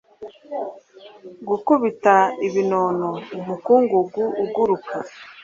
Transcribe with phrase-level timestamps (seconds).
[1.47, 2.15] gukubita
[2.47, 4.95] ibinono, umukungugu uguruka